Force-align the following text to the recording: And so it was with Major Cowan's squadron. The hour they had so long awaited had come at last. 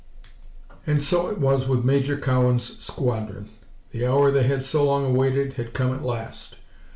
And 0.87 0.99
so 0.99 1.29
it 1.29 1.37
was 1.37 1.67
with 1.69 1.85
Major 1.85 2.17
Cowan's 2.19 2.79
squadron. 2.83 3.49
The 3.91 4.07
hour 4.07 4.31
they 4.31 4.41
had 4.41 4.63
so 4.63 4.83
long 4.83 5.05
awaited 5.05 5.53
had 5.61 5.75
come 5.75 5.93
at 5.93 6.01
last. 6.01 6.57